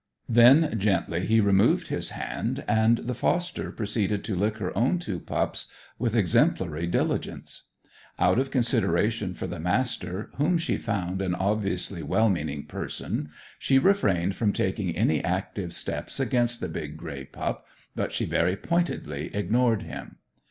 [0.27, 5.19] Then, gently, he removed his hand, and the foster proceeded to lick her own two
[5.19, 5.67] pups
[5.99, 7.67] with exemplary diligence.
[8.17, 13.29] Out of consideration for the Master, whom she found an obviously well meaning person,
[13.59, 18.55] she refrained from taking any active steps against the big grey pup, but she very
[18.57, 20.15] pointedly ignored him.